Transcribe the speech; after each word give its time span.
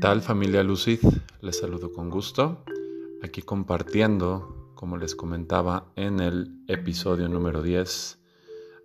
tal 0.00 0.20
familia 0.20 0.62
Lucid? 0.62 1.00
Les 1.40 1.58
saludo 1.58 1.92
con 1.92 2.10
gusto. 2.10 2.64
Aquí 3.22 3.42
compartiendo, 3.42 4.72
como 4.74 4.98
les 4.98 5.14
comentaba 5.14 5.90
en 5.96 6.20
el 6.20 6.60
episodio 6.66 7.28
número 7.28 7.62
10 7.62 8.18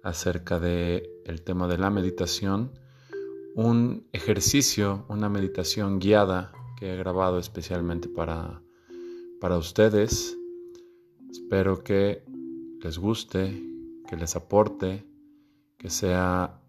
acerca 0.04 0.60
de 0.60 1.10
tema 1.44 1.68
de 1.68 1.78
la 1.78 1.90
meditación, 1.90 2.72
un 3.56 4.08
ejercicio, 4.14 5.06
una 5.10 5.28
meditación 5.28 6.00
guiada 6.00 6.54
que 6.78 6.94
he 6.94 6.98
grabado 6.98 7.40
especialmente 7.40 8.08
para 8.08 8.62
para 9.42 9.58
ustedes. 9.58 10.38
Espero 11.30 11.84
que 11.84 12.24
les 12.82 12.98
guste, 12.98 13.62
que 14.08 14.16
les 14.16 14.36
aporte, 14.36 15.04
que 15.78 15.90
sea 15.90 16.62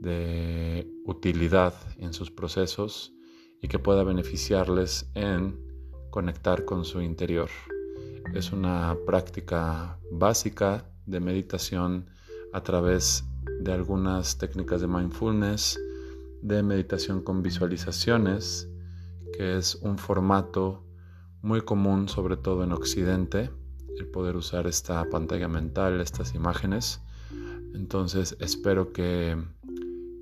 de 0.00 0.90
utilidad 1.04 1.74
en 1.98 2.12
sus 2.14 2.30
procesos 2.30 3.12
y 3.60 3.68
que 3.68 3.78
pueda 3.78 4.04
beneficiarles 4.04 5.10
en 5.14 5.58
conectar 6.10 6.64
con 6.64 6.84
su 6.84 7.00
interior. 7.00 7.50
Es 8.34 8.52
una 8.52 8.96
práctica 9.06 9.98
básica 10.10 10.84
de 11.06 11.20
meditación 11.20 12.10
a 12.52 12.62
través 12.62 13.24
de 13.60 13.72
algunas 13.72 14.38
técnicas 14.38 14.80
de 14.80 14.86
mindfulness, 14.86 15.78
de 16.42 16.62
meditación 16.62 17.22
con 17.22 17.42
visualizaciones, 17.42 18.68
que 19.32 19.56
es 19.56 19.76
un 19.76 19.98
formato 19.98 20.84
muy 21.42 21.62
común, 21.62 22.08
sobre 22.08 22.36
todo 22.36 22.64
en 22.64 22.72
Occidente, 22.72 23.50
el 23.98 24.06
poder 24.06 24.36
usar 24.36 24.66
esta 24.66 25.04
pantalla 25.08 25.48
mental, 25.48 26.00
estas 26.00 26.34
imágenes. 26.34 27.00
Entonces 27.74 28.36
espero 28.40 28.92
que, 28.92 29.36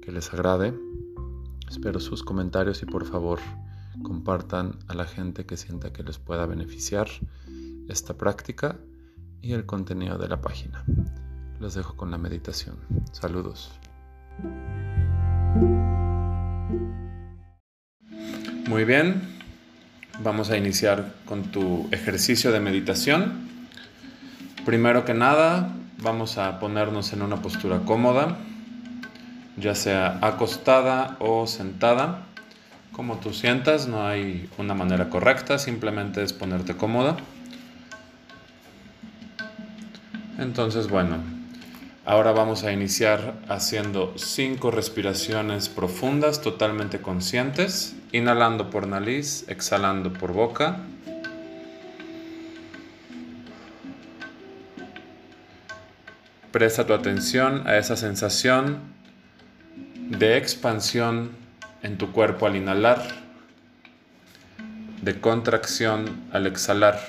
que 0.02 0.12
les 0.12 0.32
agrade 0.32 0.74
Espero 1.68 2.00
sus 2.00 2.22
comentarios 2.22 2.82
y 2.82 2.86
por 2.86 3.04
favor 3.04 3.38
compartan 4.02 4.78
a 4.88 4.94
la 4.94 5.04
gente 5.04 5.46
que 5.46 5.56
sienta 5.56 5.92
que 5.92 6.02
les 6.02 6.18
pueda 6.18 6.46
beneficiar 6.46 7.08
esta 7.88 8.14
práctica 8.14 8.76
y 9.42 9.52
el 9.52 9.66
contenido 9.66 10.18
de 10.18 10.28
la 10.28 10.40
página. 10.40 10.84
Los 11.60 11.74
dejo 11.74 11.96
con 11.96 12.10
la 12.10 12.18
meditación. 12.18 12.76
Saludos. 13.12 13.72
Muy 18.68 18.84
bien, 18.84 19.22
vamos 20.22 20.50
a 20.50 20.56
iniciar 20.56 21.14
con 21.24 21.44
tu 21.50 21.88
ejercicio 21.92 22.52
de 22.52 22.60
meditación. 22.60 23.48
Primero 24.64 25.04
que 25.04 25.14
nada, 25.14 25.74
vamos 26.02 26.38
a 26.38 26.58
ponernos 26.58 27.12
en 27.12 27.22
una 27.22 27.40
postura 27.40 27.80
cómoda 27.80 28.36
ya 29.56 29.74
sea 29.74 30.18
acostada 30.22 31.16
o 31.18 31.46
sentada, 31.46 32.22
como 32.92 33.18
tú 33.18 33.34
sientas, 33.34 33.88
no 33.88 34.06
hay 34.06 34.48
una 34.56 34.72
manera 34.72 35.10
correcta, 35.10 35.58
simplemente 35.58 36.22
es 36.22 36.32
ponerte 36.32 36.76
cómoda. 36.76 37.16
Entonces, 40.38 40.88
bueno, 40.88 41.18
ahora 42.06 42.32
vamos 42.32 42.64
a 42.64 42.72
iniciar 42.72 43.34
haciendo 43.48 44.14
cinco 44.16 44.70
respiraciones 44.70 45.68
profundas, 45.68 46.40
totalmente 46.40 47.02
conscientes, 47.02 47.96
inhalando 48.12 48.70
por 48.70 48.86
nariz, 48.86 49.44
exhalando 49.48 50.12
por 50.14 50.32
boca. 50.32 50.78
Presta 56.50 56.86
tu 56.86 56.94
atención 56.94 57.66
a 57.66 57.76
esa 57.76 57.96
sensación 57.96 58.95
de 60.08 60.36
expansión 60.36 61.32
en 61.82 61.98
tu 61.98 62.12
cuerpo 62.12 62.46
al 62.46 62.54
inhalar, 62.54 63.02
de 65.02 65.20
contracción 65.20 66.22
al 66.32 66.46
exhalar. 66.46 67.00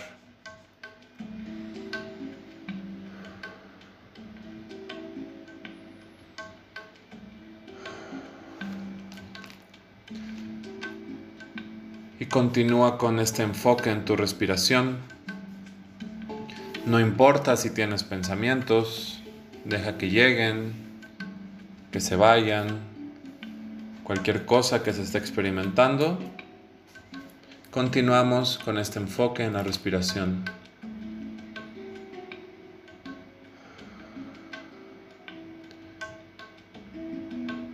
Y 12.20 12.26
continúa 12.26 12.98
con 12.98 13.20
este 13.20 13.44
enfoque 13.44 13.92
en 13.92 14.06
tu 14.06 14.16
respiración. 14.16 14.98
No 16.88 17.00
importa 17.00 17.58
si 17.58 17.70
tienes 17.70 18.04
pensamientos, 18.04 19.22
deja 19.66 20.00
que 20.00 20.10
lleguen, 20.10 20.87
que 21.92 22.00
se 22.00 22.16
vayan, 22.16 22.80
cualquier 24.04 24.46
cosa 24.46 24.84
que 24.84 24.94
se 24.94 25.04
esté 25.04 25.18
experimentando. 25.18 26.18
Continuamos 27.72 28.58
con 28.58 28.78
este 28.78 29.00
enfoque 29.00 29.44
en 29.44 29.54
la 29.54 29.64
respiración. 29.64 30.44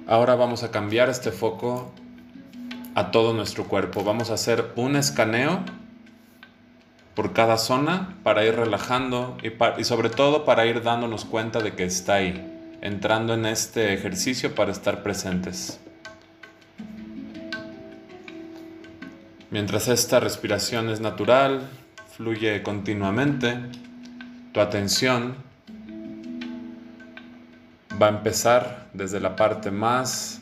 Ahora 0.07 0.35
vamos 0.35 0.63
a 0.63 0.69
cambiar 0.69 1.09
este 1.09 1.31
foco 1.31 1.91
a 2.93 3.09
todo 3.09 3.33
nuestro 3.33 3.65
cuerpo. 3.65 4.03
Vamos 4.03 4.29
a 4.29 4.35
hacer 4.35 4.71
un 4.75 4.95
escaneo 4.95 5.61
por 7.15 7.33
cada 7.33 7.57
zona 7.57 8.15
para 8.23 8.45
ir 8.45 8.55
relajando 8.55 9.37
y, 9.41 9.51
y 9.79 9.83
sobre 9.83 10.09
todo 10.09 10.45
para 10.45 10.65
ir 10.65 10.83
dándonos 10.83 11.25
cuenta 11.25 11.61
de 11.61 11.73
que 11.73 11.85
está 11.85 12.15
ahí 12.15 12.52
entrando 12.83 13.33
en 13.33 13.45
este 13.45 13.93
ejercicio 13.93 14.53
para 14.55 14.73
estar 14.73 15.03
presentes. 15.03 15.79
Mientras 19.51 19.87
esta 19.87 20.19
respiración 20.19 20.89
es 20.89 20.99
natural, 20.99 21.69
fluye 22.17 22.61
continuamente, 22.61 23.57
tu 24.51 24.59
atención 24.59 25.35
va 28.01 28.07
a 28.07 28.09
empezar 28.09 28.89
desde 28.93 29.21
la 29.21 29.37
parte 29.37 29.71
más 29.71 30.41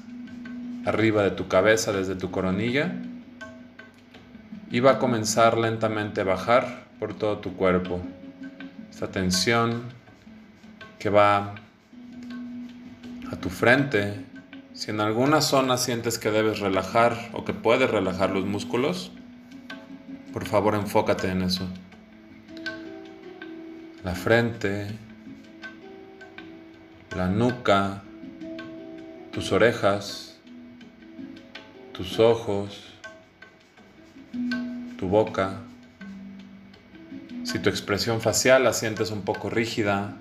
arriba 0.88 1.22
de 1.22 1.32
tu 1.32 1.48
cabeza, 1.48 1.92
desde 1.92 2.16
tu 2.16 2.32
coronilla, 2.32 2.92
y 4.72 4.80
va 4.80 4.94
a 4.94 4.98
comenzar 4.98 5.60
lentamente 5.60 6.22
a 6.22 6.24
bajar 6.24 6.86
por 6.98 7.14
todo 7.14 7.38
tu 7.38 7.56
cuerpo. 7.56 8.02
Esta 8.90 9.12
tensión 9.12 9.84
que 10.98 11.12
va 11.12 11.61
a 13.32 13.38
tu 13.38 13.50
frente, 13.50 14.26
si 14.74 14.92
en 14.92 15.00
alguna 15.00 15.42
zona 15.42 15.78
sientes 15.78 16.20
que 16.20 16.32
debes 16.32 16.60
relajar 16.60 17.30
o 17.32 17.46
que 17.46 17.54
puedes 17.54 17.90
relajar 17.90 18.30
los 18.32 18.46
músculos, 18.46 19.12
por 20.34 20.46
favor 20.46 20.76
enfócate 20.76 21.30
en 21.30 21.42
eso. 21.42 21.68
La 24.04 24.16
frente, 24.16 24.88
la 27.16 27.28
nuca, 27.28 28.04
tus 29.32 29.54
orejas, 29.54 30.40
tus 31.94 32.20
ojos, 32.20 32.94
tu 34.98 35.08
boca. 35.08 35.62
Si 37.44 37.60
tu 37.60 37.70
expresión 37.70 38.20
facial 38.20 38.66
la 38.66 38.74
sientes 38.74 39.10
un 39.12 39.22
poco 39.22 39.50
rígida, 39.50 40.18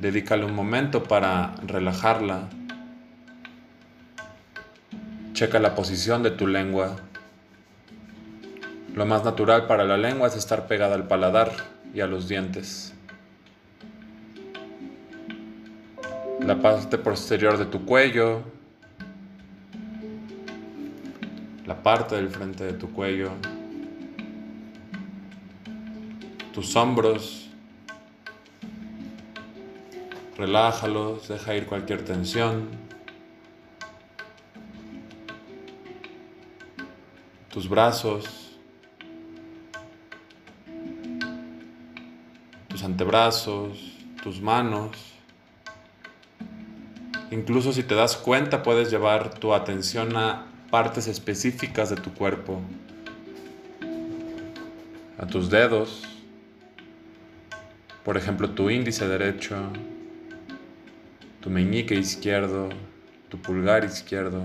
Dedícale 0.00 0.46
un 0.46 0.54
momento 0.54 1.04
para 1.04 1.52
relajarla. 1.66 2.48
Checa 5.34 5.58
la 5.58 5.74
posición 5.74 6.22
de 6.22 6.30
tu 6.30 6.46
lengua. 6.46 6.96
Lo 8.94 9.04
más 9.04 9.24
natural 9.24 9.66
para 9.66 9.84
la 9.84 9.98
lengua 9.98 10.28
es 10.28 10.36
estar 10.36 10.66
pegada 10.66 10.94
al 10.94 11.06
paladar 11.06 11.52
y 11.92 12.00
a 12.00 12.06
los 12.06 12.28
dientes. 12.28 12.94
La 16.40 16.62
parte 16.62 16.96
posterior 16.96 17.58
de 17.58 17.66
tu 17.66 17.84
cuello. 17.84 18.40
La 21.66 21.82
parte 21.82 22.16
del 22.16 22.30
frente 22.30 22.64
de 22.64 22.72
tu 22.72 22.90
cuello. 22.90 23.32
Tus 26.54 26.74
hombros 26.74 27.49
Relájalos, 30.40 31.28
deja 31.28 31.54
ir 31.54 31.66
cualquier 31.66 32.02
tensión. 32.02 32.70
Tus 37.50 37.68
brazos, 37.68 38.24
tus 42.68 42.82
antebrazos, 42.82 43.98
tus 44.22 44.40
manos. 44.40 44.96
Incluso 47.30 47.74
si 47.74 47.82
te 47.82 47.94
das 47.94 48.16
cuenta 48.16 48.62
puedes 48.62 48.90
llevar 48.90 49.34
tu 49.34 49.52
atención 49.52 50.16
a 50.16 50.46
partes 50.70 51.06
específicas 51.06 51.90
de 51.90 51.96
tu 51.96 52.14
cuerpo, 52.14 52.62
a 55.18 55.26
tus 55.26 55.50
dedos, 55.50 56.04
por 58.06 58.16
ejemplo 58.16 58.48
tu 58.48 58.70
índice 58.70 59.06
derecho, 59.06 59.70
tu 61.40 61.48
meñique 61.48 61.94
izquierdo, 61.94 62.68
tu 63.30 63.38
pulgar 63.40 63.84
izquierdo. 63.84 64.44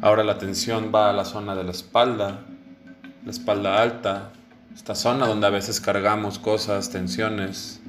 Ahora 0.00 0.22
la 0.24 0.32
atención 0.32 0.92
va 0.94 1.10
a 1.10 1.12
la 1.12 1.24
zona 1.24 1.54
de 1.56 1.64
la 1.64 1.70
espalda, 1.70 2.44
la 3.24 3.30
espalda 3.30 3.82
alta, 3.82 4.32
esta 4.74 4.94
zona 4.94 5.26
donde 5.26 5.46
a 5.46 5.50
veces 5.50 5.80
cargamos 5.80 6.38
cosas, 6.38 6.90
tensiones. 6.90 7.80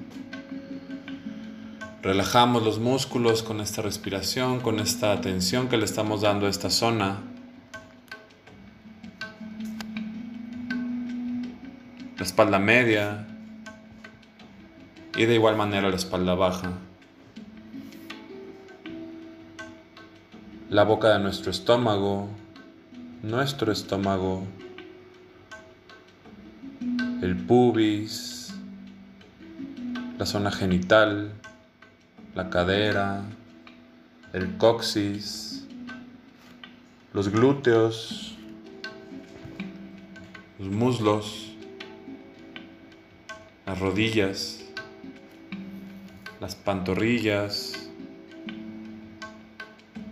Relajamos 2.02 2.64
los 2.64 2.80
músculos 2.80 3.44
con 3.44 3.60
esta 3.60 3.82
respiración, 3.82 4.62
con 4.62 4.80
esta 4.80 5.12
atención 5.12 5.68
que 5.68 5.78
le 5.78 5.86
estamos 5.86 6.22
dando 6.22 6.48
a 6.48 6.50
esta 6.50 6.70
zona. 6.70 7.18
La 12.20 12.26
espalda 12.26 12.60
media 12.60 13.26
y 15.16 15.26
de 15.26 15.36
igual 15.36 15.56
manera 15.56 15.90
la 15.90 15.96
espalda 15.96 16.36
baja. 16.36 16.74
La 20.70 20.84
boca 20.84 21.14
de 21.14 21.20
nuestro 21.20 21.50
estómago, 21.50 22.28
nuestro 23.24 23.72
estómago, 23.72 24.44
el 27.22 27.38
pubis, 27.38 28.54
la 30.18 30.26
zona 30.26 30.52
genital, 30.52 31.32
la 32.36 32.50
cadera, 32.50 33.24
el 34.34 34.58
coxis, 34.58 35.66
los 37.14 37.30
glúteos, 37.30 38.36
los 40.60 40.68
muslos, 40.68 41.49
las 43.70 43.80
rodillas, 43.80 44.62
las 46.40 46.56
pantorrillas 46.56 47.92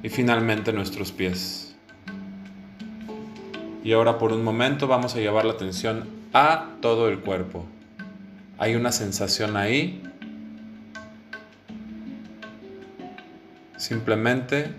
y 0.04 0.10
finalmente 0.10 0.72
nuestros 0.72 1.12
pies. 1.12 1.76
Y 3.84 3.94
ahora 3.94 4.20
por 4.20 4.32
un 4.32 4.44
momento 4.44 4.86
vamos 4.86 5.16
a 5.16 5.18
llevar 5.22 5.46
la 5.46 5.54
atención 5.54 6.08
a 6.34 6.76
todo 6.82 7.10
el 7.10 7.20
cuerpo. 7.22 7.66
Hay 8.60 8.76
una 8.76 8.92
sensación 8.92 9.58
ahí 9.58 10.04
simplemente 13.76 14.72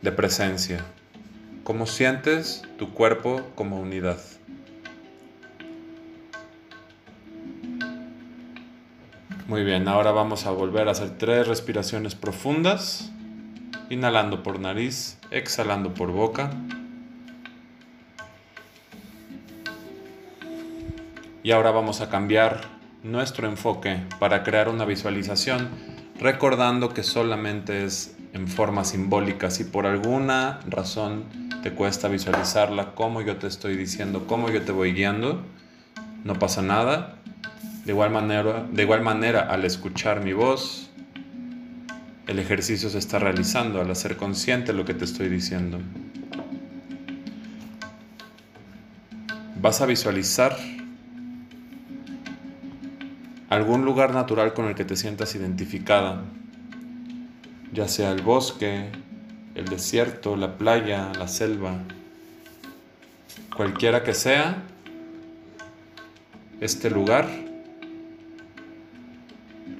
de 0.00 0.12
presencia. 0.12 0.84
¿Cómo 1.64 1.86
sientes 1.86 2.62
tu 2.78 2.94
cuerpo 2.94 3.50
como 3.56 3.80
unidad? 3.80 4.20
Muy 9.50 9.64
bien, 9.64 9.88
ahora 9.88 10.12
vamos 10.12 10.46
a 10.46 10.52
volver 10.52 10.86
a 10.86 10.92
hacer 10.92 11.18
tres 11.18 11.48
respiraciones 11.48 12.14
profundas. 12.14 13.10
Inhalando 13.88 14.44
por 14.44 14.60
nariz, 14.60 15.18
exhalando 15.32 15.92
por 15.92 16.12
boca. 16.12 16.52
Y 21.42 21.50
ahora 21.50 21.72
vamos 21.72 22.00
a 22.00 22.08
cambiar 22.08 22.60
nuestro 23.02 23.48
enfoque 23.48 23.98
para 24.20 24.44
crear 24.44 24.68
una 24.68 24.84
visualización 24.84 25.68
recordando 26.20 26.94
que 26.94 27.02
solamente 27.02 27.84
es 27.84 28.16
en 28.32 28.46
forma 28.46 28.84
simbólica. 28.84 29.50
Si 29.50 29.64
por 29.64 29.84
alguna 29.84 30.60
razón 30.68 31.24
te 31.64 31.72
cuesta 31.72 32.06
visualizarla 32.06 32.94
como 32.94 33.20
yo 33.20 33.36
te 33.38 33.48
estoy 33.48 33.76
diciendo, 33.76 34.28
como 34.28 34.48
yo 34.48 34.62
te 34.62 34.70
voy 34.70 34.92
guiando, 34.92 35.42
no 36.22 36.38
pasa 36.38 36.62
nada. 36.62 37.19
De 37.84 37.92
igual 37.92 38.10
manera, 38.10 38.66
de 38.70 38.82
igual 38.82 39.02
manera 39.02 39.40
al 39.40 39.64
escuchar 39.64 40.22
mi 40.22 40.32
voz, 40.32 40.90
el 42.26 42.38
ejercicio 42.38 42.88
se 42.90 42.98
está 42.98 43.18
realizando 43.18 43.80
al 43.80 43.90
hacer 43.90 44.16
consciente 44.16 44.72
lo 44.72 44.84
que 44.84 44.94
te 44.94 45.04
estoy 45.04 45.28
diciendo. 45.28 45.80
Vas 49.60 49.80
a 49.80 49.86
visualizar 49.86 50.56
algún 53.48 53.84
lugar 53.84 54.14
natural 54.14 54.54
con 54.54 54.68
el 54.68 54.76
que 54.76 54.84
te 54.84 54.94
sientas 54.94 55.34
identificada, 55.34 56.22
ya 57.72 57.88
sea 57.88 58.12
el 58.12 58.22
bosque, 58.22 58.90
el 59.56 59.64
desierto, 59.64 60.36
la 60.36 60.56
playa, 60.56 61.10
la 61.18 61.26
selva, 61.26 61.78
cualquiera 63.56 64.04
que 64.04 64.14
sea 64.14 64.62
este 66.60 66.90
lugar, 66.90 67.26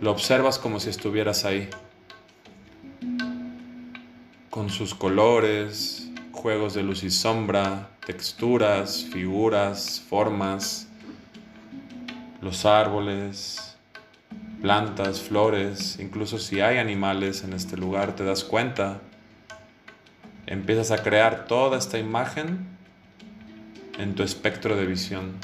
lo 0.00 0.10
observas 0.10 0.58
como 0.58 0.80
si 0.80 0.88
estuvieras 0.88 1.44
ahí, 1.44 1.68
con 4.48 4.70
sus 4.70 4.94
colores, 4.94 6.10
juegos 6.32 6.72
de 6.72 6.82
luz 6.82 7.02
y 7.04 7.10
sombra, 7.10 7.90
texturas, 8.06 9.06
figuras, 9.12 10.02
formas, 10.08 10.88
los 12.40 12.64
árboles, 12.64 13.76
plantas, 14.62 15.20
flores, 15.20 15.98
incluso 16.00 16.38
si 16.38 16.60
hay 16.60 16.78
animales 16.78 17.44
en 17.44 17.52
este 17.52 17.76
lugar, 17.76 18.16
te 18.16 18.24
das 18.24 18.42
cuenta, 18.42 19.02
empiezas 20.46 20.90
a 20.92 21.02
crear 21.02 21.46
toda 21.46 21.76
esta 21.76 21.98
imagen 21.98 22.66
en 23.98 24.14
tu 24.14 24.22
espectro 24.22 24.76
de 24.76 24.86
visión. 24.86 25.34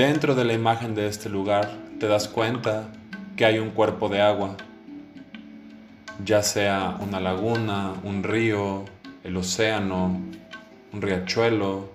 Dentro 0.00 0.34
de 0.34 0.46
la 0.46 0.54
imagen 0.54 0.94
de 0.94 1.08
este 1.08 1.28
lugar 1.28 1.70
te 1.98 2.08
das 2.08 2.26
cuenta 2.26 2.88
que 3.36 3.44
hay 3.44 3.58
un 3.58 3.68
cuerpo 3.68 4.08
de 4.08 4.22
agua, 4.22 4.56
ya 6.24 6.42
sea 6.42 6.96
una 7.00 7.20
laguna, 7.20 7.92
un 8.02 8.22
río, 8.22 8.86
el 9.24 9.36
océano, 9.36 10.18
un 10.94 11.02
riachuelo, 11.02 11.92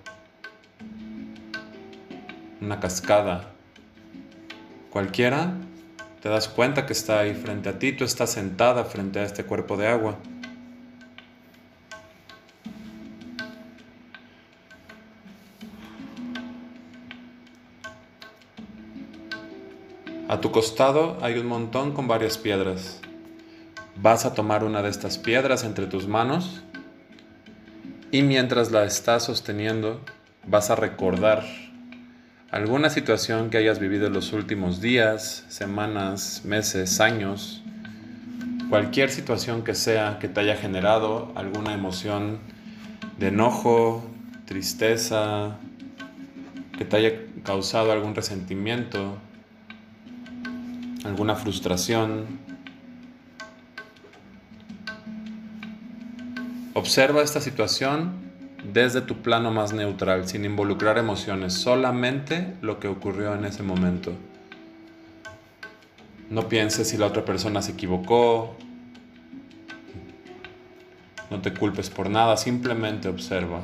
una 2.60 2.78
cascada, 2.78 3.50
cualquiera, 4.90 5.54
te 6.22 6.28
das 6.28 6.46
cuenta 6.46 6.86
que 6.86 6.92
está 6.92 7.18
ahí 7.18 7.34
frente 7.34 7.70
a 7.70 7.80
ti, 7.80 7.90
tú 7.90 8.04
estás 8.04 8.30
sentada 8.30 8.84
frente 8.84 9.18
a 9.18 9.24
este 9.24 9.42
cuerpo 9.42 9.76
de 9.76 9.88
agua. 9.88 10.16
A 20.28 20.40
tu 20.40 20.50
costado 20.50 21.18
hay 21.22 21.38
un 21.38 21.46
montón 21.46 21.92
con 21.92 22.08
varias 22.08 22.36
piedras. 22.36 23.00
Vas 23.94 24.26
a 24.26 24.34
tomar 24.34 24.64
una 24.64 24.82
de 24.82 24.88
estas 24.88 25.18
piedras 25.18 25.62
entre 25.62 25.86
tus 25.86 26.08
manos 26.08 26.64
y 28.10 28.22
mientras 28.22 28.72
la 28.72 28.84
estás 28.84 29.22
sosteniendo, 29.22 30.00
vas 30.44 30.70
a 30.70 30.74
recordar 30.74 31.44
alguna 32.50 32.90
situación 32.90 33.50
que 33.50 33.58
hayas 33.58 33.78
vivido 33.78 34.08
en 34.08 34.14
los 34.14 34.32
últimos 34.32 34.80
días, 34.80 35.44
semanas, 35.48 36.42
meses, 36.44 37.00
años, 37.00 37.62
cualquier 38.68 39.10
situación 39.10 39.62
que 39.62 39.76
sea 39.76 40.18
que 40.18 40.26
te 40.28 40.40
haya 40.40 40.56
generado 40.56 41.30
alguna 41.36 41.72
emoción 41.72 42.40
de 43.16 43.28
enojo, 43.28 44.04
tristeza, 44.44 45.56
que 46.76 46.84
te 46.84 46.96
haya 46.96 47.12
causado 47.44 47.92
algún 47.92 48.16
resentimiento, 48.16 49.18
alguna 51.06 51.34
frustración, 51.34 52.26
Observa 56.76 57.22
esta 57.22 57.40
situación 57.40 58.12
desde 58.62 59.00
tu 59.00 59.22
plano 59.22 59.50
más 59.50 59.72
neutral, 59.72 60.28
sin 60.28 60.44
involucrar 60.44 60.98
emociones, 60.98 61.54
solamente 61.54 62.54
lo 62.60 62.78
que 62.78 62.86
ocurrió 62.86 63.34
en 63.34 63.46
ese 63.46 63.62
momento. 63.62 64.12
No 66.28 66.50
pienses 66.50 66.90
si 66.90 66.98
la 66.98 67.06
otra 67.06 67.24
persona 67.24 67.62
se 67.62 67.72
equivocó, 67.72 68.58
no 71.30 71.40
te 71.40 71.54
culpes 71.54 71.88
por 71.88 72.10
nada, 72.10 72.36
simplemente 72.36 73.08
observa. 73.08 73.62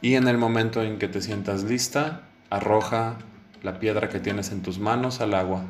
Y 0.00 0.14
en 0.14 0.28
el 0.28 0.38
momento 0.38 0.80
en 0.80 0.96
que 0.96 1.08
te 1.08 1.20
sientas 1.20 1.64
lista, 1.64 2.20
arroja 2.50 3.18
la 3.62 3.78
piedra 3.78 4.08
que 4.08 4.20
tienes 4.20 4.52
en 4.52 4.62
tus 4.62 4.78
manos 4.78 5.20
al 5.20 5.34
agua. 5.34 5.64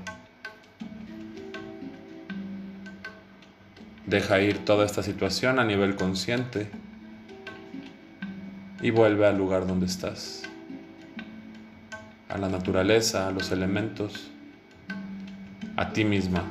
Deja 4.06 4.40
ir 4.40 4.64
toda 4.64 4.84
esta 4.84 5.02
situación 5.02 5.58
a 5.58 5.64
nivel 5.64 5.96
consciente 5.96 6.70
y 8.82 8.90
vuelve 8.90 9.26
al 9.26 9.36
lugar 9.36 9.66
donde 9.66 9.86
estás, 9.86 10.42
a 12.28 12.38
la 12.38 12.48
naturaleza, 12.48 13.28
a 13.28 13.30
los 13.30 13.52
elementos, 13.52 14.30
a 15.76 15.92
ti 15.92 16.04
misma. 16.04 16.44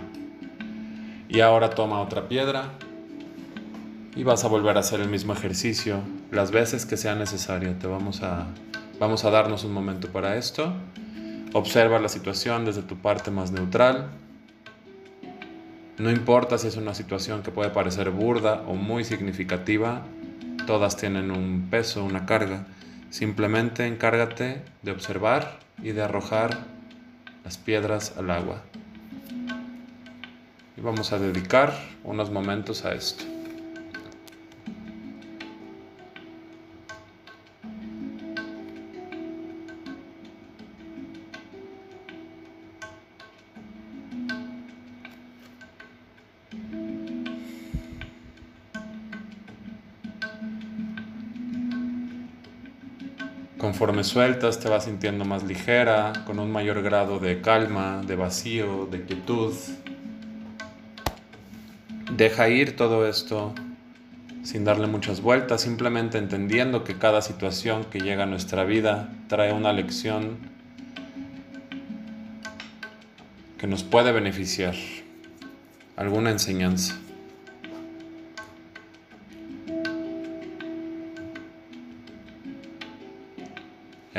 Y 1.27 1.41
ahora 1.41 1.69
toma 1.71 2.01
otra 2.01 2.27
piedra 2.27 2.71
y 4.15 4.23
vas 4.23 4.43
a 4.43 4.47
volver 4.47 4.77
a 4.77 4.79
hacer 4.79 4.99
el 4.99 5.09
mismo 5.09 5.33
ejercicio 5.33 6.01
las 6.31 6.51
veces 6.51 6.85
que 6.85 6.97
sea 6.97 7.15
necesario. 7.15 7.73
Te 7.75 7.87
vamos 7.87 8.21
a, 8.21 8.47
vamos 8.99 9.25
a 9.25 9.29
darnos 9.29 9.63
un 9.63 9.73
momento 9.73 10.09
para 10.09 10.35
esto. 10.37 10.73
Observa 11.53 11.99
la 11.99 12.09
situación 12.09 12.65
desde 12.65 12.83
tu 12.83 12.97
parte 12.97 13.31
más 13.31 13.51
neutral. 13.51 14.11
No 15.97 16.11
importa 16.11 16.59
si 16.59 16.67
es 16.67 16.77
una 16.77 16.93
situación 16.93 17.41
que 17.41 17.49
puede 17.49 17.71
parecer 17.71 18.11
burda 18.11 18.63
o 18.67 18.75
muy 18.75 19.03
significativa, 19.03 20.03
todas 20.67 20.95
tienen 20.95 21.31
un 21.31 21.67
peso, 21.71 22.03
una 22.03 22.27
carga. 22.27 22.67
Simplemente 23.09 23.87
encárgate 23.87 24.61
de 24.83 24.91
observar 24.91 25.59
y 25.81 25.91
de 25.91 26.03
arrojar 26.03 26.55
las 27.43 27.57
piedras 27.57 28.13
al 28.17 28.29
agua. 28.29 28.61
Y 30.77 30.81
vamos 30.81 31.11
a 31.11 31.17
dedicar 31.17 31.73
unos 32.03 32.29
momentos 32.29 32.85
a 32.85 32.93
esto. 32.93 33.38
Conforme 53.69 54.03
sueltas 54.03 54.59
te 54.59 54.67
vas 54.67 54.85
sintiendo 54.85 55.25
más 55.25 55.43
ligera, 55.43 56.23
con 56.25 56.39
un 56.39 56.51
mayor 56.51 56.81
grado 56.81 57.19
de 57.19 57.39
calma, 57.39 58.01
de 58.03 58.15
vacío, 58.15 58.87
de 58.87 59.03
quietud. 59.05 59.53
Deja 62.11 62.49
ir 62.49 62.75
todo 62.75 63.07
esto 63.07 63.53
sin 64.41 64.65
darle 64.65 64.87
muchas 64.87 65.21
vueltas, 65.21 65.61
simplemente 65.61 66.17
entendiendo 66.17 66.83
que 66.83 66.97
cada 66.97 67.21
situación 67.21 67.85
que 67.85 67.99
llega 67.99 68.23
a 68.23 68.25
nuestra 68.25 68.63
vida 68.63 69.13
trae 69.27 69.53
una 69.53 69.71
lección 69.71 70.39
que 73.59 73.67
nos 73.67 73.83
puede 73.83 74.11
beneficiar, 74.11 74.73
alguna 75.95 76.31
enseñanza. 76.31 76.97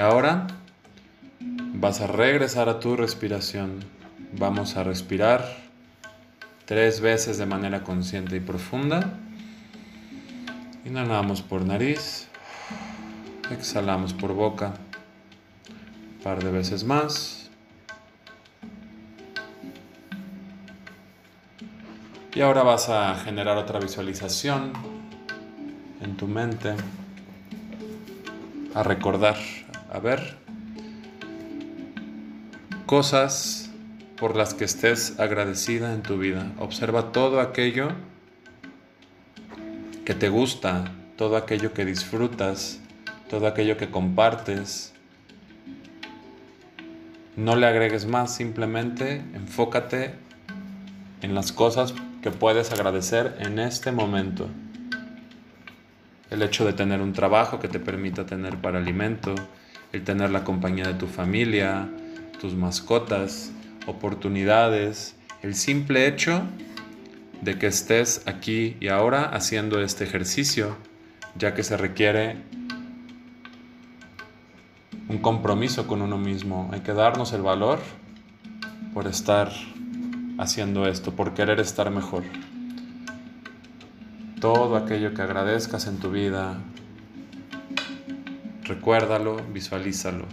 Ahora 0.00 0.46
vas 1.74 2.00
a 2.00 2.06
regresar 2.06 2.68
a 2.68 2.80
tu 2.80 2.96
respiración. 2.96 3.84
Vamos 4.32 4.76
a 4.76 4.84
respirar 4.84 5.44
tres 6.64 7.00
veces 7.00 7.38
de 7.38 7.46
manera 7.46 7.82
consciente 7.82 8.36
y 8.36 8.40
profunda. 8.40 9.18
Inhalamos 10.84 11.42
por 11.42 11.64
nariz. 11.64 12.28
Exhalamos 13.50 14.14
por 14.14 14.32
boca. 14.32 14.74
Un 16.16 16.22
par 16.22 16.42
de 16.42 16.50
veces 16.50 16.84
más. 16.84 17.50
Y 22.34 22.40
ahora 22.40 22.62
vas 22.62 22.88
a 22.88 23.16
generar 23.16 23.58
otra 23.58 23.80
visualización 23.80 24.72
en 26.00 26.16
tu 26.16 26.26
mente. 26.26 26.74
A 28.74 28.82
recordar 28.84 29.36
a 29.90 29.98
ver 29.98 30.36
cosas 32.86 33.70
por 34.16 34.36
las 34.36 34.54
que 34.54 34.64
estés 34.64 35.18
agradecida 35.18 35.94
en 35.94 36.02
tu 36.02 36.18
vida. 36.18 36.52
Observa 36.58 37.12
todo 37.12 37.40
aquello 37.40 37.88
que 40.04 40.14
te 40.14 40.28
gusta, 40.28 40.92
todo 41.16 41.36
aquello 41.36 41.72
que 41.72 41.84
disfrutas, 41.84 42.80
todo 43.28 43.46
aquello 43.46 43.76
que 43.76 43.90
compartes. 43.90 44.92
No 47.36 47.56
le 47.56 47.66
agregues 47.66 48.06
más, 48.06 48.34
simplemente 48.34 49.22
enfócate 49.34 50.14
en 51.22 51.34
las 51.34 51.52
cosas 51.52 51.94
que 52.22 52.30
puedes 52.30 52.72
agradecer 52.72 53.36
en 53.38 53.58
este 53.58 53.92
momento. 53.92 54.48
El 56.28 56.42
hecho 56.42 56.64
de 56.64 56.72
tener 56.72 57.00
un 57.00 57.12
trabajo 57.12 57.60
que 57.60 57.68
te 57.68 57.80
permita 57.80 58.26
tener 58.26 58.56
para 58.56 58.78
alimento, 58.78 59.34
el 59.92 60.04
tener 60.04 60.30
la 60.30 60.44
compañía 60.44 60.86
de 60.86 60.94
tu 60.94 61.06
familia, 61.06 61.88
tus 62.40 62.54
mascotas, 62.54 63.52
oportunidades, 63.86 65.16
el 65.42 65.54
simple 65.54 66.06
hecho 66.06 66.42
de 67.42 67.58
que 67.58 67.66
estés 67.66 68.22
aquí 68.26 68.76
y 68.80 68.88
ahora 68.88 69.24
haciendo 69.24 69.80
este 69.80 70.04
ejercicio, 70.04 70.76
ya 71.36 71.54
que 71.54 71.62
se 71.62 71.76
requiere 71.76 72.36
un 75.08 75.18
compromiso 75.18 75.86
con 75.86 76.02
uno 76.02 76.18
mismo. 76.18 76.70
Hay 76.72 76.80
que 76.80 76.92
darnos 76.92 77.32
el 77.32 77.42
valor 77.42 77.80
por 78.94 79.06
estar 79.06 79.50
haciendo 80.38 80.86
esto, 80.86 81.12
por 81.14 81.34
querer 81.34 81.60
estar 81.60 81.90
mejor. 81.90 82.22
Todo 84.40 84.76
aquello 84.76 85.12
que 85.12 85.22
agradezcas 85.22 85.86
en 85.86 85.98
tu 85.98 86.10
vida, 86.10 86.58
Recuérdalo, 88.70 89.42
visualízalo. 89.52 90.26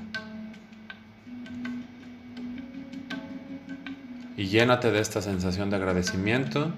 Y 4.38 4.46
llénate 4.46 4.92
de 4.92 5.00
esta 5.00 5.24
sensación 5.24 5.72
de 5.72 5.78
agradecimiento 5.78 6.72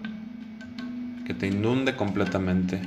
que 1.28 1.34
te 1.34 1.48
inunde 1.48 1.98
completamente. 1.98 2.80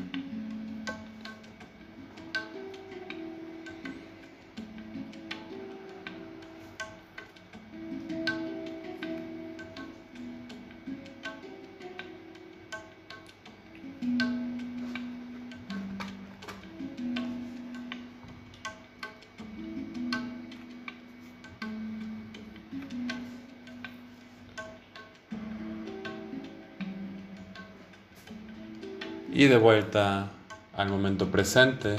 Y 29.34 29.46
de 29.46 29.56
vuelta 29.56 30.30
al 30.76 30.90
momento 30.90 31.30
presente, 31.30 31.96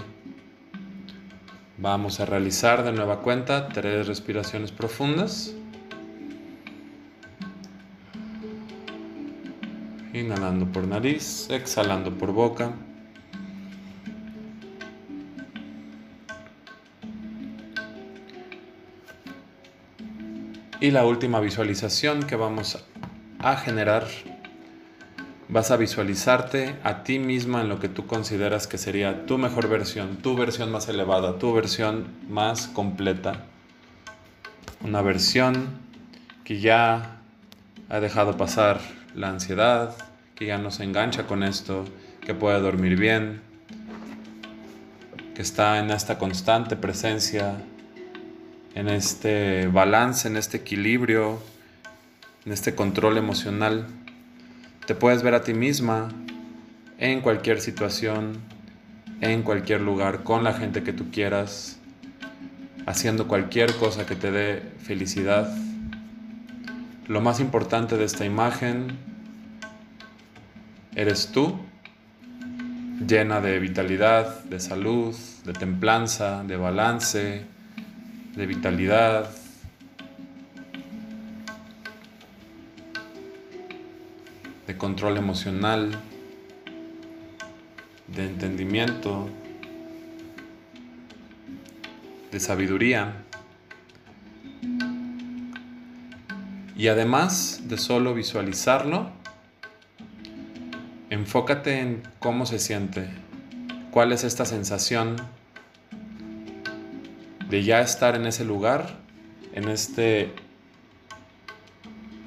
vamos 1.80 2.20
a 2.20 2.28
realizar 2.28 2.84
de 2.84 2.92
nueva 2.92 3.22
cuenta 3.22 3.70
tres 3.70 4.06
respiraciones 4.06 4.72
profundas. 4.72 5.56
Inhalando 10.14 10.72
por 10.72 10.88
nariz, 10.88 11.50
exhalando 11.50 12.16
por 12.20 12.34
boca. 12.34 12.74
Y 20.80 20.92
la 20.92 21.04
última 21.04 21.40
visualización 21.40 22.22
que 22.22 22.36
vamos 22.36 22.86
a 23.40 23.56
generar 23.56 24.06
vas 25.54 25.70
a 25.70 25.78
visualizarte 25.78 26.78
a 26.84 27.04
ti 27.04 27.20
misma 27.20 27.62
en 27.62 27.70
lo 27.70 27.80
que 27.80 27.88
tú 27.88 28.08
consideras 28.08 28.66
que 28.66 28.80
sería 28.80 29.28
tu 29.28 29.38
mejor 29.38 29.70
versión, 29.70 30.18
tu 30.18 30.36
versión 30.36 30.72
más 30.72 30.90
elevada, 30.90 31.38
tu 31.38 31.54
versión 31.54 32.08
más 32.28 32.68
completa. 32.68 33.44
Una 34.84 35.04
versión 35.04 35.68
que 36.44 36.60
ya 36.60 37.20
ha 37.88 38.00
dejado 38.00 38.36
pasar 38.36 38.82
la 39.14 39.30
ansiedad, 39.30 39.96
que 40.34 40.48
ya 40.48 40.58
no 40.58 40.72
se 40.72 40.86
engancha 40.86 41.28
con 41.28 41.44
esto, 41.44 41.86
que 42.20 42.34
puede 42.34 42.60
dormir 42.60 42.98
bien, 42.98 43.40
que 45.36 45.44
está 45.44 45.78
en 45.78 45.92
esta 45.92 46.18
constante 46.18 46.76
presencia, 46.76 47.62
en 48.74 48.90
este 48.90 49.68
balance, 49.68 50.28
en 50.28 50.36
este 50.36 50.58
equilibrio, 50.58 51.40
en 52.44 52.54
este 52.54 52.74
control 52.74 53.20
emocional. 53.20 53.86
Te 54.86 54.96
puedes 54.96 55.24
ver 55.24 55.34
a 55.34 55.44
ti 55.44 55.54
misma 55.54 56.10
en 56.98 57.22
cualquier 57.22 57.62
situación, 57.62 58.40
en 59.22 59.42
cualquier 59.44 59.80
lugar, 59.80 60.24
con 60.24 60.44
la 60.44 60.52
gente 60.52 60.84
que 60.84 60.92
tú 60.92 61.10
quieras, 61.10 61.80
haciendo 62.86 63.30
cualquier 63.30 63.74
cosa 63.76 64.06
que 64.06 64.16
te 64.16 64.32
dé 64.32 64.62
felicidad. 64.80 65.50
Lo 67.08 67.22
más 67.22 67.40
importante 67.40 67.96
de 67.96 68.04
esta 68.04 68.26
imagen 68.26 68.98
eres 70.96 71.28
tú, 71.32 71.60
llena 73.08 73.40
de 73.40 73.60
vitalidad, 73.60 74.44
de 74.44 74.60
salud, 74.60 75.16
de 75.46 75.54
templanza, 75.54 76.44
de 76.44 76.58
balance, 76.58 77.46
de 78.36 78.46
vitalidad, 78.46 79.30
de 84.68 84.78
control 84.78 85.18
emocional, 85.18 85.92
de 88.08 88.26
entendimiento, 88.26 89.30
de 92.32 92.40
sabiduría. 92.40 93.14
Y 96.76 96.88
además 96.88 97.62
de 97.66 97.78
solo 97.78 98.14
visualizarlo, 98.14 99.12
enfócate 101.10 101.80
en 101.80 102.02
cómo 102.20 102.46
se 102.46 102.60
siente, 102.60 103.08
cuál 103.92 104.12
es 104.12 104.24
esta 104.24 104.46
sensación 104.46 105.18
de 107.50 107.64
ya 107.64 107.82
estar 107.82 108.16
en 108.16 108.26
ese 108.26 108.44
lugar, 108.44 108.98
en 109.54 109.70
este 109.70 110.34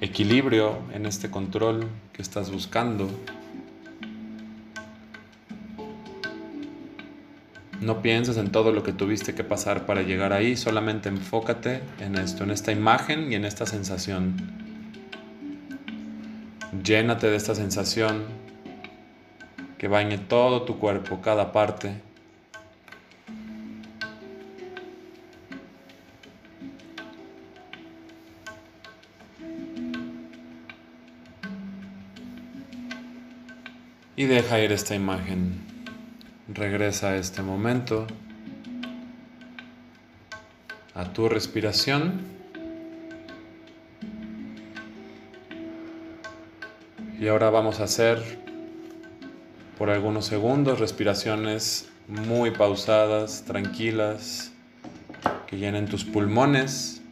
equilibrio, 0.01 0.79
en 0.93 1.07
este 1.07 1.31
control 1.31 1.87
que 2.13 2.23
estás 2.23 2.51
buscando. 2.51 3.09
No 7.81 8.03
pienses 8.03 8.37
en 8.37 8.51
todo 8.51 8.73
lo 8.73 8.83
que 8.83 8.93
tuviste 8.93 9.35
que 9.35 9.45
pasar 9.45 9.87
para 9.87 10.03
llegar 10.03 10.33
ahí, 10.33 10.57
solamente 10.57 11.09
enfócate 11.09 11.83
en 12.01 12.17
esto, 12.17 12.45
en 12.45 12.51
esta 12.51 12.73
imagen 12.73 13.31
y 13.31 13.35
en 13.35 13.45
esta 13.45 13.67
sensación. 13.67 14.35
Llénate 16.83 17.29
de 17.29 17.37
esta 17.37 17.55
sensación 17.55 18.25
que 19.79 19.89
bañe 19.89 20.19
todo 20.19 20.63
tu 20.63 20.79
cuerpo, 20.79 21.21
cada 21.21 21.53
parte. 21.53 22.06
Y 34.19 34.25
deja 34.25 34.59
ir 34.61 34.73
esta 34.73 34.95
imagen. 34.95 35.61
Regresa 36.49 37.11
a 37.11 37.17
este 37.17 37.43
momento, 37.43 38.07
a 40.95 41.13
tu 41.13 41.29
respiración. 41.29 42.23
Y 47.21 47.29
ahora 47.29 47.51
vamos 47.51 47.81
a 47.81 47.85
hacer 47.85 48.23
por 49.77 49.91
algunos 49.91 50.25
segundos 50.25 50.81
respiraciones 50.81 51.91
muy 52.09 52.53
pausadas, 52.53 53.45
tranquilas, 53.47 54.51
que 55.47 55.59
llenen 55.59 55.89
tus 55.89 56.07
pulmones. 56.07 57.03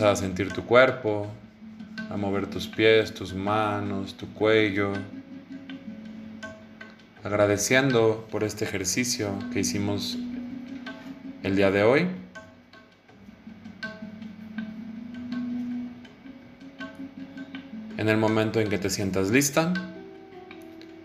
A 0.00 0.16
sentir 0.16 0.52
tu 0.52 0.64
cuerpo, 0.64 1.28
a 2.10 2.16
mover 2.16 2.48
tus 2.48 2.66
pies, 2.66 3.14
tus 3.14 3.32
manos, 3.32 4.16
tu 4.16 4.26
cuello, 4.34 4.92
agradeciendo 7.22 8.26
por 8.28 8.42
este 8.42 8.64
ejercicio 8.64 9.38
que 9.52 9.60
hicimos 9.60 10.18
el 11.44 11.54
día 11.54 11.70
de 11.70 11.84
hoy. 11.84 12.08
En 17.96 18.08
el 18.08 18.16
momento 18.16 18.60
en 18.60 18.68
que 18.68 18.78
te 18.78 18.90
sientas 18.90 19.30
lista, 19.30 19.72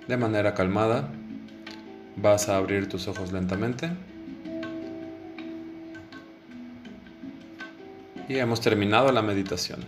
de 0.08 0.18
manera 0.18 0.56
calmada, 0.56 1.10
vas 2.16 2.50
a 2.50 2.58
abrir 2.58 2.90
tus 2.90 3.08
ojos 3.08 3.32
lentamente. 3.32 3.92
Y 8.30 8.38
hemos 8.38 8.62
terminado 8.62 9.12
la 9.12 9.24
meditación. 9.24 9.80